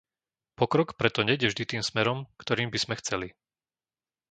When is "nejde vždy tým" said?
1.27-1.83